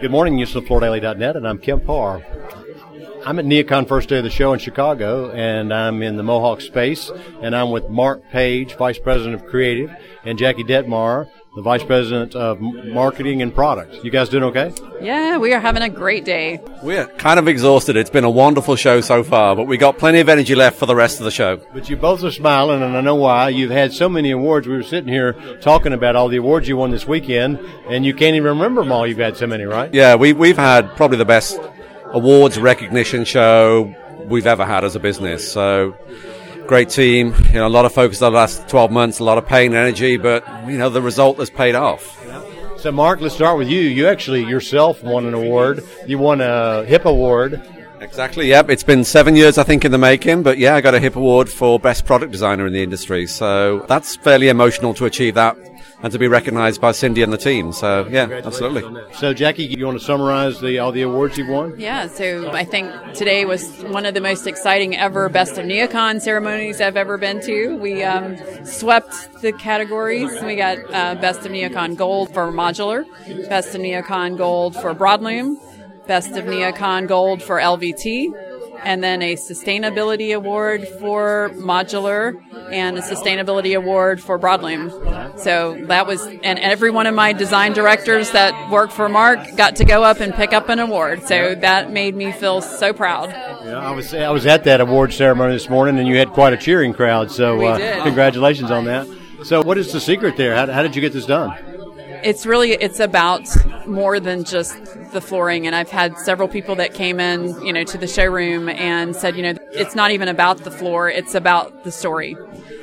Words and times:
Good 0.00 0.10
morning, 0.10 0.38
USFLoorDaily.net, 0.38 1.36
and 1.36 1.46
I'm 1.46 1.58
Kemp 1.58 1.84
Harr. 1.84 2.24
I'm 3.26 3.38
at 3.38 3.44
NeoCon 3.44 3.86
first 3.86 4.08
day 4.08 4.16
of 4.16 4.24
the 4.24 4.30
show 4.30 4.54
in 4.54 4.58
Chicago, 4.58 5.30
and 5.30 5.74
I'm 5.74 6.02
in 6.02 6.16
the 6.16 6.22
Mohawk 6.22 6.62
space, 6.62 7.10
and 7.42 7.54
I'm 7.54 7.70
with 7.70 7.90
Mark 7.90 8.22
Page, 8.30 8.76
Vice 8.76 8.98
President 8.98 9.34
of 9.34 9.44
Creative, 9.44 9.94
and 10.24 10.38
Jackie 10.38 10.64
Dettmar, 10.64 11.28
the 11.54 11.62
Vice 11.62 11.82
President 11.82 12.36
of 12.36 12.60
Marketing 12.60 13.42
and 13.42 13.52
Product. 13.52 14.04
You 14.04 14.10
guys 14.10 14.28
doing 14.28 14.44
okay? 14.44 14.72
Yeah, 15.00 15.38
we 15.38 15.52
are 15.52 15.58
having 15.58 15.82
a 15.82 15.88
great 15.88 16.24
day. 16.24 16.60
We're 16.82 17.06
kind 17.06 17.40
of 17.40 17.48
exhausted. 17.48 17.96
It's 17.96 18.10
been 18.10 18.22
a 18.22 18.30
wonderful 18.30 18.76
show 18.76 19.00
so 19.00 19.24
far, 19.24 19.56
but 19.56 19.66
we 19.66 19.76
got 19.76 19.98
plenty 19.98 20.20
of 20.20 20.28
energy 20.28 20.54
left 20.54 20.78
for 20.78 20.86
the 20.86 20.94
rest 20.94 21.18
of 21.18 21.24
the 21.24 21.32
show. 21.32 21.60
But 21.74 21.90
you 21.90 21.96
both 21.96 22.22
are 22.22 22.30
smiling, 22.30 22.82
and 22.82 22.96
I 22.96 23.00
know 23.00 23.16
why. 23.16 23.48
You've 23.48 23.72
had 23.72 23.92
so 23.92 24.08
many 24.08 24.30
awards. 24.30 24.68
We 24.68 24.76
were 24.76 24.84
sitting 24.84 25.12
here 25.12 25.32
talking 25.60 25.92
about 25.92 26.14
all 26.14 26.28
the 26.28 26.36
awards 26.36 26.68
you 26.68 26.76
won 26.76 26.92
this 26.92 27.06
weekend, 27.06 27.58
and 27.88 28.06
you 28.06 28.14
can't 28.14 28.36
even 28.36 28.48
remember 28.48 28.82
them 28.82 28.92
all. 28.92 29.04
You've 29.04 29.18
had 29.18 29.36
so 29.36 29.48
many, 29.48 29.64
right? 29.64 29.92
Yeah, 29.92 30.14
we, 30.14 30.32
we've 30.32 30.56
had 30.58 30.94
probably 30.94 31.18
the 31.18 31.24
best 31.24 31.58
awards 32.12 32.60
recognition 32.60 33.24
show 33.24 33.92
we've 34.26 34.46
ever 34.46 34.64
had 34.64 34.84
as 34.84 34.94
a 34.94 35.00
business. 35.00 35.50
So 35.50 35.96
great 36.70 36.88
team. 36.88 37.34
You 37.48 37.54
know, 37.54 37.66
a 37.66 37.68
lot 37.68 37.84
of 37.84 37.92
focus 37.92 38.22
on 38.22 38.32
the 38.32 38.38
last 38.38 38.68
12 38.68 38.92
months, 38.92 39.18
a 39.18 39.24
lot 39.24 39.38
of 39.38 39.44
pain, 39.44 39.72
and 39.72 39.74
energy, 39.74 40.16
but 40.16 40.46
you 40.68 40.78
know 40.78 40.88
the 40.88 41.02
result 41.02 41.38
has 41.38 41.50
paid 41.50 41.74
off. 41.74 42.16
So, 42.78 42.92
Mark, 42.92 43.20
let's 43.20 43.34
start 43.34 43.58
with 43.58 43.68
you. 43.68 43.80
You 43.80 44.06
actually 44.06 44.44
yourself 44.44 45.02
won 45.02 45.26
an 45.26 45.34
award. 45.34 45.82
You 46.06 46.18
won 46.18 46.40
a 46.40 46.84
HIP 46.84 47.06
award. 47.06 47.60
Exactly. 48.00 48.46
Yep. 48.46 48.70
It's 48.70 48.84
been 48.84 49.02
seven 49.02 49.34
years, 49.34 49.58
I 49.58 49.64
think, 49.64 49.84
in 49.84 49.90
the 49.90 49.98
making. 49.98 50.44
But 50.44 50.58
yeah, 50.58 50.76
I 50.76 50.80
got 50.80 50.94
a 50.94 51.00
HIP 51.00 51.16
award 51.16 51.48
for 51.48 51.80
best 51.80 52.06
product 52.06 52.30
designer 52.30 52.68
in 52.68 52.72
the 52.72 52.84
industry. 52.84 53.26
So 53.26 53.80
that's 53.88 54.14
fairly 54.14 54.48
emotional 54.48 54.94
to 54.94 55.06
achieve 55.06 55.34
that 55.34 55.56
and 56.02 56.12
to 56.12 56.18
be 56.18 56.28
recognised 56.28 56.80
by 56.80 56.92
Cindy 56.92 57.22
and 57.22 57.32
the 57.32 57.38
team. 57.38 57.72
So 57.72 58.06
yeah, 58.10 58.40
absolutely. 58.44 59.02
So 59.14 59.34
Jackie, 59.34 59.64
you 59.64 59.86
want 59.86 59.98
to 59.98 60.04
summarize 60.04 60.60
the 60.60 60.78
all 60.78 60.92
the 60.92 61.02
awards 61.02 61.36
you've 61.38 61.48
won? 61.48 61.74
Yeah. 61.78 62.06
So 62.06 62.50
I 62.50 62.64
think 62.64 62.90
today 63.14 63.44
was 63.44 63.68
one 63.84 64.06
of 64.06 64.14
the 64.14 64.20
most 64.20 64.46
exciting 64.46 64.96
ever 64.96 65.28
Best 65.28 65.58
of 65.58 65.64
NeoCon 65.64 66.20
ceremonies 66.20 66.80
I've 66.80 66.96
ever 66.96 67.18
been 67.18 67.40
to. 67.42 67.76
We 67.76 68.02
um, 68.02 68.36
swept 68.64 69.42
the 69.42 69.52
categories. 69.52 70.30
We 70.42 70.56
got 70.56 70.78
uh, 70.92 71.14
Best 71.16 71.40
of 71.40 71.52
NeoCon 71.52 71.96
Gold 71.96 72.32
for 72.32 72.50
modular, 72.52 73.04
Best 73.48 73.74
of 73.74 73.80
NeoCon 73.80 74.36
Gold 74.36 74.74
for 74.74 74.94
broadloom, 74.94 75.56
Best 76.06 76.32
of 76.32 76.44
NeoCon 76.46 77.06
Gold 77.06 77.42
for 77.42 77.58
LVT 77.58 78.49
and 78.84 79.02
then 79.02 79.22
a 79.22 79.36
sustainability 79.36 80.34
award 80.34 80.86
for 81.00 81.50
modular 81.54 82.40
and 82.72 82.98
a 82.98 83.02
sustainability 83.02 83.76
award 83.76 84.20
for 84.20 84.38
broadloom. 84.38 85.38
So 85.38 85.78
that 85.86 86.06
was, 86.06 86.26
and 86.26 86.58
every 86.58 86.90
one 86.90 87.06
of 87.06 87.14
my 87.14 87.32
design 87.32 87.72
directors 87.72 88.30
that 88.32 88.70
worked 88.70 88.92
for 88.92 89.08
Mark 89.08 89.56
got 89.56 89.76
to 89.76 89.84
go 89.84 90.02
up 90.02 90.20
and 90.20 90.34
pick 90.34 90.52
up 90.52 90.68
an 90.68 90.78
award. 90.78 91.26
So 91.26 91.54
that 91.54 91.90
made 91.90 92.14
me 92.14 92.32
feel 92.32 92.60
so 92.60 92.92
proud. 92.92 93.30
Yeah, 93.30 93.78
I 93.78 93.90
was 93.92 94.14
I 94.14 94.30
was 94.30 94.46
at 94.46 94.64
that 94.64 94.80
award 94.80 95.12
ceremony 95.12 95.52
this 95.54 95.68
morning, 95.68 95.98
and 95.98 96.08
you 96.08 96.16
had 96.16 96.30
quite 96.30 96.52
a 96.52 96.56
cheering 96.56 96.92
crowd. 96.92 97.30
So 97.30 97.64
uh, 97.64 98.02
congratulations 98.02 98.70
on 98.70 98.84
that. 98.86 99.06
So 99.44 99.62
what 99.62 99.78
is 99.78 99.92
the 99.92 100.00
secret 100.00 100.36
there? 100.36 100.54
How, 100.54 100.70
how 100.70 100.82
did 100.82 100.94
you 100.94 101.00
get 101.00 101.12
this 101.12 101.26
done? 101.26 101.56
it's 102.22 102.46
really 102.46 102.72
it's 102.72 103.00
about 103.00 103.48
more 103.86 104.20
than 104.20 104.44
just 104.44 104.76
the 105.12 105.20
flooring 105.20 105.66
and 105.66 105.74
i've 105.74 105.90
had 105.90 106.16
several 106.18 106.48
people 106.48 106.74
that 106.76 106.94
came 106.94 107.20
in 107.20 107.60
you 107.64 107.72
know 107.72 107.84
to 107.84 107.98
the 107.98 108.06
showroom 108.06 108.68
and 108.68 109.14
said 109.16 109.36
you 109.36 109.42
know 109.42 109.54
it's 109.72 109.94
not 109.94 110.10
even 110.10 110.28
about 110.28 110.58
the 110.58 110.70
floor 110.70 111.08
it's 111.08 111.34
about 111.34 111.84
the 111.84 111.92
story. 111.92 112.36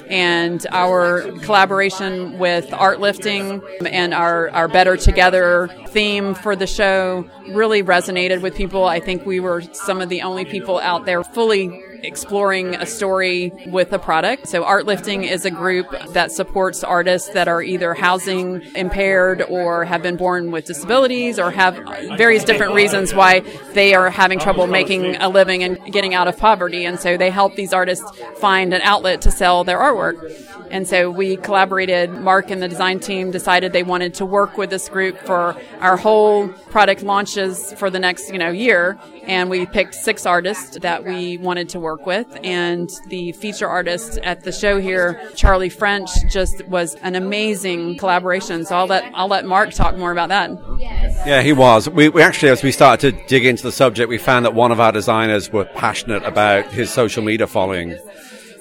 And 0.09 0.65
our 0.71 1.21
collaboration 1.39 2.39
with 2.39 2.71
Art 2.73 3.01
Lifting 3.01 3.61
and 3.85 4.13
our, 4.13 4.49
our 4.51 4.67
better 4.67 4.95
together 4.95 5.69
theme 5.89 6.33
for 6.33 6.55
the 6.55 6.67
show 6.67 7.29
really 7.49 7.83
resonated 7.83 8.41
with 8.41 8.55
people. 8.55 8.85
I 8.85 8.99
think 9.01 9.25
we 9.25 9.39
were 9.39 9.61
some 9.73 9.99
of 9.99 10.07
the 10.07 10.21
only 10.21 10.45
people 10.45 10.79
out 10.79 11.05
there 11.05 11.23
fully 11.23 11.83
exploring 12.03 12.75
a 12.75 12.85
story 12.85 13.51
with 13.67 13.91
a 13.93 13.99
product. 13.99 14.47
So 14.47 14.63
Art 14.63 14.85
Lifting 14.85 15.23
is 15.23 15.45
a 15.45 15.51
group 15.51 15.87
that 16.09 16.31
supports 16.31 16.83
artists 16.83 17.29
that 17.29 17.47
are 17.47 17.61
either 17.61 17.93
housing 17.93 18.61
impaired 18.75 19.41
or 19.41 19.85
have 19.85 20.01
been 20.01 20.17
born 20.17 20.51
with 20.51 20.65
disabilities 20.65 21.39
or 21.39 21.51
have 21.51 21.75
various 22.17 22.43
different 22.43 22.73
reasons 22.73 23.13
why 23.13 23.41
they 23.73 23.93
are 23.93 24.09
having 24.09 24.39
trouble 24.39 24.67
making 24.67 25.15
a 25.17 25.29
living 25.29 25.63
and 25.63 25.91
getting 25.91 26.13
out 26.13 26.27
of 26.27 26.37
poverty. 26.37 26.85
And 26.85 26.99
so 26.99 27.17
they 27.17 27.29
help 27.29 27.55
these 27.55 27.73
artists 27.73 28.05
find 28.37 28.73
an 28.73 28.81
outlet 28.81 29.21
to 29.21 29.31
sell 29.31 29.63
their 29.63 29.79
artwork. 29.79 30.56
And 30.71 30.87
so 30.87 31.09
we 31.09 31.37
collaborated. 31.37 32.11
Mark 32.11 32.51
and 32.51 32.61
the 32.61 32.67
design 32.67 32.99
team 32.99 33.31
decided 33.31 33.73
they 33.73 33.83
wanted 33.83 34.13
to 34.15 34.25
work 34.25 34.57
with 34.57 34.69
this 34.69 34.89
group 34.89 35.17
for 35.19 35.55
our 35.79 35.97
whole 35.97 36.47
product 36.69 37.03
launches 37.03 37.73
for 37.73 37.89
the 37.89 37.99
next, 37.99 38.29
you 38.31 38.37
know, 38.37 38.49
year. 38.49 38.97
And 39.23 39.49
we 39.49 39.65
picked 39.65 39.93
six 39.93 40.25
artists 40.25 40.77
that 40.79 41.03
we 41.03 41.37
wanted 41.37 41.69
to 41.69 41.79
work 41.79 42.05
with. 42.05 42.27
And 42.43 42.89
the 43.07 43.31
feature 43.33 43.67
artist 43.67 44.17
at 44.19 44.43
the 44.43 44.51
show 44.51 44.79
here, 44.79 45.21
Charlie 45.35 45.69
French, 45.69 46.09
just 46.29 46.65
was 46.67 46.95
an 46.95 47.15
amazing 47.15 47.97
collaboration. 47.97 48.65
So 48.65 48.75
I'll 48.75 48.87
let, 48.87 49.11
I'll 49.13 49.27
let 49.27 49.45
Mark 49.45 49.71
talk 49.71 49.97
more 49.97 50.11
about 50.11 50.29
that. 50.29 50.51
Yeah, 50.79 51.41
he 51.41 51.53
was. 51.53 51.89
We, 51.89 52.09
we 52.09 52.21
actually, 52.21 52.49
as 52.49 52.63
we 52.63 52.71
started 52.71 53.15
to 53.15 53.27
dig 53.27 53.45
into 53.45 53.63
the 53.63 53.71
subject, 53.71 54.09
we 54.09 54.17
found 54.17 54.45
that 54.45 54.53
one 54.53 54.71
of 54.71 54.79
our 54.79 54.91
designers 54.91 55.51
were 55.51 55.65
passionate 55.65 56.23
about 56.23 56.71
his 56.71 56.89
social 56.89 57.23
media 57.23 57.47
following. 57.47 57.97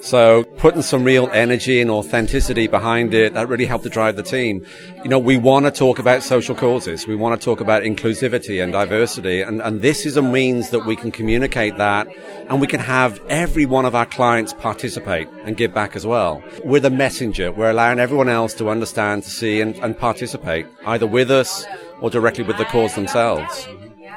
So 0.07 0.45
putting 0.55 0.83
some 0.83 1.03
real 1.03 1.29
energy 1.33 1.81
and 1.81 1.91
authenticity 1.91 2.67
behind 2.67 3.13
it, 3.13 3.33
that 3.33 3.49
really 3.49 3.65
helped 3.65 3.83
to 3.83 3.89
drive 3.89 4.15
the 4.15 4.23
team. 4.23 4.65
You 5.03 5.09
know, 5.09 5.19
we 5.19 5.35
want 5.35 5.65
to 5.65 5.71
talk 5.71 5.99
about 5.99 6.23
social 6.23 6.55
causes. 6.55 7.05
We 7.05 7.17
want 7.17 7.37
to 7.37 7.43
talk 7.43 7.59
about 7.59 7.83
inclusivity 7.83 8.63
and 8.63 8.71
diversity. 8.71 9.41
And, 9.41 9.61
and 9.61 9.81
this 9.81 10.05
is 10.05 10.15
a 10.15 10.21
means 10.21 10.69
that 10.69 10.85
we 10.85 10.95
can 10.95 11.11
communicate 11.11 11.75
that 11.75 12.07
and 12.47 12.61
we 12.61 12.67
can 12.67 12.79
have 12.79 13.19
every 13.27 13.65
one 13.65 13.83
of 13.83 13.95
our 13.95 14.05
clients 14.05 14.53
participate 14.53 15.27
and 15.43 15.57
give 15.57 15.73
back 15.73 15.93
as 15.97 16.07
well. 16.07 16.41
We're 16.63 16.79
the 16.79 16.89
messenger. 16.89 17.51
We're 17.51 17.71
allowing 17.71 17.99
everyone 17.99 18.29
else 18.29 18.53
to 18.53 18.69
understand, 18.69 19.23
to 19.23 19.29
see 19.29 19.59
and, 19.59 19.75
and 19.79 19.99
participate 19.99 20.67
either 20.85 21.05
with 21.05 21.29
us 21.29 21.65
or 21.99 22.09
directly 22.09 22.45
with 22.45 22.57
the 22.57 22.65
cause 22.65 22.95
themselves 22.95 23.67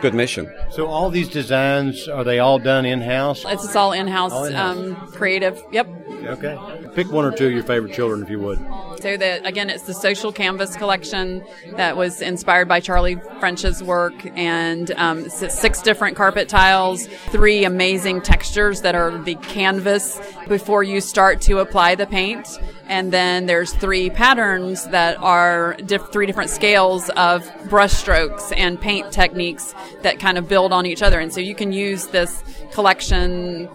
good 0.00 0.14
mission. 0.14 0.52
So 0.70 0.86
all 0.86 1.10
these 1.10 1.28
designs 1.28 2.08
are 2.08 2.24
they 2.24 2.38
all 2.38 2.58
done 2.58 2.84
in 2.84 3.00
house? 3.00 3.44
It's 3.46 3.76
all 3.76 3.92
in 3.92 4.08
house, 4.08 4.32
um, 4.52 4.96
creative. 5.12 5.62
Yep. 5.72 5.88
Okay. 6.24 6.58
Pick 6.94 7.10
one 7.10 7.24
or 7.24 7.32
two 7.32 7.46
of 7.46 7.52
your 7.52 7.62
favorite 7.62 7.94
children, 7.94 8.22
if 8.22 8.30
you 8.30 8.40
would. 8.40 8.58
So 9.00 9.16
that 9.16 9.46
again, 9.46 9.70
it's 9.70 9.84
the 9.84 9.94
social 9.94 10.32
canvas 10.32 10.76
collection 10.76 11.44
that 11.76 11.96
was 11.96 12.20
inspired 12.20 12.68
by 12.68 12.80
Charlie 12.80 13.16
French's 13.38 13.82
work, 13.82 14.14
and 14.36 14.90
um, 14.92 15.28
six 15.30 15.80
different 15.82 16.16
carpet 16.16 16.48
tiles, 16.48 17.06
three 17.06 17.64
amazing 17.64 18.20
textures 18.22 18.82
that 18.82 18.94
are 18.94 19.16
the 19.18 19.36
canvas 19.36 20.20
before 20.48 20.82
you 20.82 21.00
start 21.00 21.40
to 21.42 21.58
apply 21.58 21.94
the 21.94 22.06
paint 22.06 22.58
and 22.90 23.12
then 23.12 23.46
there's 23.46 23.72
three 23.72 24.10
patterns 24.10 24.84
that 24.88 25.16
are 25.18 25.74
diff- 25.86 26.10
three 26.10 26.26
different 26.26 26.50
scales 26.50 27.08
of 27.10 27.48
brush 27.68 27.92
strokes 27.92 28.50
and 28.52 28.80
paint 28.80 29.12
techniques 29.12 29.74
that 30.02 30.18
kind 30.18 30.38
of 30.38 30.48
build 30.48 30.72
on 30.72 30.86
each 30.86 31.02
other. 31.02 31.20
And 31.20 31.32
so 31.32 31.40
you 31.40 31.54
can 31.54 31.72
use 31.72 32.08
this 32.08 32.42
collection 32.72 33.68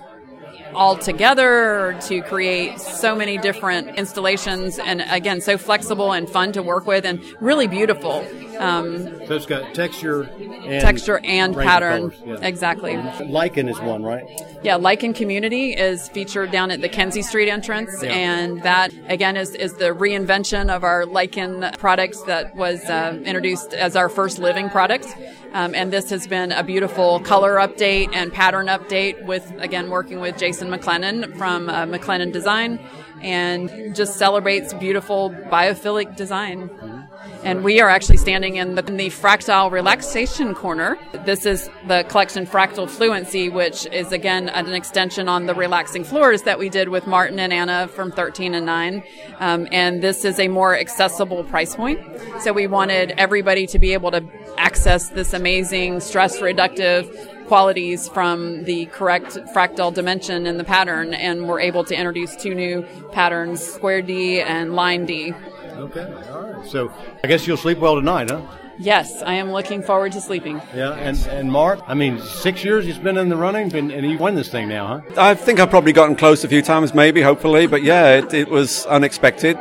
all 0.75 0.97
together 0.97 1.97
to 2.01 2.21
create 2.23 2.79
so 2.79 3.15
many 3.15 3.37
different 3.37 3.97
installations 3.97 4.77
and 4.77 5.01
again 5.09 5.41
so 5.41 5.57
flexible 5.57 6.11
and 6.11 6.29
fun 6.29 6.51
to 6.51 6.61
work 6.61 6.85
with 6.85 7.05
and 7.05 7.23
really 7.39 7.67
beautiful. 7.67 8.25
Um, 8.59 9.03
so 9.25 9.35
it's 9.35 9.45
got 9.45 9.73
texture 9.73 10.23
and 10.23 10.81
texture 10.81 11.19
and 11.23 11.55
pattern. 11.55 12.13
yeah. 12.25 12.37
exactly. 12.41 12.97
Lichen 13.25 13.69
is 13.69 13.79
one 13.79 14.03
right? 14.03 14.25
Yeah 14.63 14.75
lichen 14.75 15.13
community 15.13 15.71
is 15.71 16.09
featured 16.09 16.51
down 16.51 16.71
at 16.71 16.81
the 16.81 16.89
Kinzie 16.89 17.21
Street 17.21 17.49
entrance. 17.49 18.03
Yeah. 18.03 18.11
and 18.11 18.61
that 18.63 18.93
again 19.07 19.37
is, 19.37 19.55
is 19.55 19.73
the 19.75 19.91
reinvention 19.91 20.69
of 20.69 20.83
our 20.83 21.05
lichen 21.05 21.65
products 21.77 22.21
that 22.23 22.55
was 22.55 22.83
uh, 22.85 23.19
introduced 23.23 23.73
as 23.73 23.95
our 23.95 24.09
first 24.09 24.39
living 24.39 24.69
product 24.69 25.15
um, 25.55 25.73
and 25.73 25.91
this 25.91 26.09
has 26.09 26.27
been 26.27 26.51
a 26.51 26.65
beautiful 26.65 27.21
color 27.21 27.55
update 27.55 28.13
and 28.13 28.33
pattern 28.33 28.65
update 28.65 29.23
with, 29.23 29.49
again, 29.59 29.89
working 29.89 30.19
with 30.19 30.37
Jason 30.37 30.67
McLennan 30.67 31.37
from 31.37 31.69
uh, 31.69 31.85
McLennan 31.85 32.33
Design 32.33 32.77
and 33.21 33.95
just 33.95 34.17
celebrates 34.17 34.73
beautiful 34.73 35.29
biophilic 35.29 36.17
design. 36.17 37.04
And 37.43 37.63
we 37.63 37.79
are 37.79 37.89
actually 37.89 38.17
standing 38.17 38.55
in 38.55 38.75
the, 38.75 38.83
in 38.85 38.97
the, 38.97 39.09
fractal 39.09 39.71
relaxation 39.71 40.55
corner. 40.55 40.97
This 41.25 41.45
is 41.45 41.69
the 41.87 42.03
collection 42.09 42.45
Fractal 42.45 42.89
Fluency, 42.89 43.49
which 43.49 43.85
is 43.87 44.11
again 44.11 44.49
an 44.49 44.73
extension 44.73 45.29
on 45.29 45.45
the 45.45 45.53
relaxing 45.53 46.03
floors 46.03 46.41
that 46.43 46.57
we 46.57 46.69
did 46.69 46.89
with 46.89 47.05
Martin 47.05 47.39
and 47.39 47.53
Anna 47.53 47.87
from 47.87 48.11
13 48.11 48.55
and 48.55 48.65
9. 48.65 49.03
Um, 49.39 49.67
and 49.71 50.01
this 50.01 50.25
is 50.25 50.39
a 50.39 50.47
more 50.47 50.77
accessible 50.77 51.43
price 51.43 51.75
point. 51.75 51.99
So 52.41 52.51
we 52.51 52.67
wanted 52.67 53.11
everybody 53.11 53.67
to 53.67 53.79
be 53.79 53.93
able 53.93 54.11
to 54.11 54.23
access 54.57 55.09
this 55.09 55.33
amazing 55.33 55.99
stress 55.99 56.39
reductive 56.39 57.34
qualities 57.47 58.07
from 58.09 58.63
the 58.63 58.85
correct 58.87 59.37
fractal 59.53 59.93
dimension 59.93 60.45
in 60.45 60.57
the 60.57 60.63
pattern, 60.63 61.13
and 61.13 61.47
we're 61.47 61.59
able 61.59 61.83
to 61.85 61.95
introduce 61.95 62.35
two 62.35 62.55
new 62.55 62.83
patterns, 63.11 63.65
square 63.65 64.01
D 64.01 64.41
and 64.41 64.75
line 64.75 65.05
D. 65.05 65.33
Okay, 65.73 66.13
all 66.31 66.41
right. 66.41 66.69
So 66.69 66.91
I 67.23 67.27
guess 67.27 67.45
you'll 67.45 67.57
sleep 67.57 67.79
well 67.79 67.95
tonight, 67.95 68.29
huh? 68.29 68.41
Yes, 68.77 69.21
I 69.21 69.35
am 69.35 69.51
looking 69.51 69.81
forward 69.81 70.11
to 70.13 70.21
sleeping. 70.21 70.61
Yeah, 70.75 70.93
and, 70.93 71.17
and 71.27 71.49
Mark, 71.49 71.79
I 71.87 71.93
mean, 71.93 72.19
six 72.19 72.63
years 72.63 72.83
he's 72.83 72.97
been 72.97 73.17
in 73.17 73.29
the 73.29 73.37
running, 73.37 73.73
and, 73.73 73.89
and 73.89 74.05
he 74.05 74.17
won 74.17 74.35
this 74.35 74.49
thing 74.49 74.67
now, 74.67 74.87
huh? 74.87 75.01
I 75.17 75.33
think 75.33 75.61
I've 75.61 75.69
probably 75.69 75.93
gotten 75.93 76.15
close 76.15 76.43
a 76.43 76.49
few 76.49 76.61
times, 76.61 76.93
maybe, 76.93 77.21
hopefully, 77.21 77.67
but 77.67 77.83
yeah, 77.83 78.17
it, 78.17 78.33
it 78.33 78.49
was 78.49 78.85
unexpected 78.87 79.57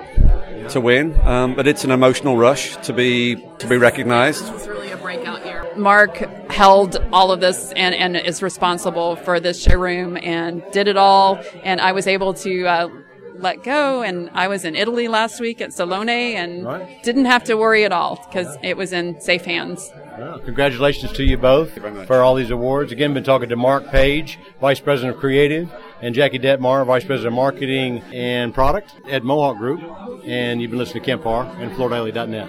to 0.71 0.81
win, 0.81 1.17
um, 1.23 1.55
but 1.55 1.69
it's 1.69 1.85
an 1.85 1.91
emotional 1.91 2.37
rush 2.37 2.77
to 2.79 2.93
be 2.93 3.37
to 3.59 3.67
be 3.69 3.77
recognised. 3.77 4.53
It's 4.55 4.67
really 4.67 4.91
a 4.91 4.97
breakout 4.97 5.45
year. 5.45 5.65
Mark 5.77 6.27
held 6.55 6.97
all 7.13 7.33
of 7.33 7.41
this 7.41 7.73
and, 7.73 7.95
and 7.95 8.17
is 8.17 8.43
responsible 8.43 9.17
for 9.17 9.41
this 9.41 9.61
showroom 9.61 10.17
and 10.17 10.63
did 10.73 10.87
it 10.89 10.97
all, 10.97 11.41
and 11.63 11.81
I 11.81 11.93
was 11.93 12.07
able 12.07 12.35
to. 12.35 12.67
Uh, 12.67 12.89
let 13.37 13.65
go 13.65 14.03
and 14.03 14.31
I 14.33 14.47
was 14.47 14.65
in 14.65 14.77
Italy 14.77 15.09
last 15.09 15.41
week 15.41 15.61
at 15.61 15.73
Salone 15.73 16.09
and 16.09 16.65
Right. 16.65 17.03
didn't 17.03 17.25
have 17.25 17.43
to 17.45 17.57
worry 17.57 17.85
at 17.85 17.91
all 17.91 18.25
because 18.29 18.57
it 18.63 18.77
was 18.77 18.93
in 18.93 19.21
safe 19.21 19.45
hands. 19.45 19.91
Well, 20.17 20.39
congratulations 20.39 21.11
to 21.15 21.25
you 21.25 21.37
both 21.37 21.73
for 22.07 22.23
all 22.23 22.37
these 22.37 22.53
awards. 22.53 22.93
Again, 22.93 23.13
been 23.13 23.25
talking 23.25 23.49
to 23.49 23.57
Mark 23.57 23.89
Page, 23.89 24.39
Vice 24.61 24.79
President 24.79 25.17
of 25.17 25.21
Creative, 25.21 25.69
and 26.01 26.15
Jackie 26.15 26.39
Dettmar, 26.39 26.87
Vice 26.87 27.05
President 27.05 27.33
of 27.33 27.35
Marketing 27.35 28.03
and 28.13 28.55
Product 28.55 28.95
at 29.11 29.25
Mohawk 29.25 29.59
Group. 29.59 29.81
And 30.25 30.63
you've 30.63 30.71
been 30.71 30.79
listening 30.79 31.03
to 31.03 31.07
Kemp 31.07 31.25
Harr 31.25 31.45
and 31.59 31.73
FloorDaily.net. 31.73 32.49